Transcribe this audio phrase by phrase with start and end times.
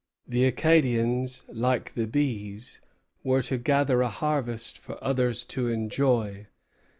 [0.27, 2.81] The Acadians, like the bees,
[3.23, 6.47] were to gather a harvest for others to enjoy.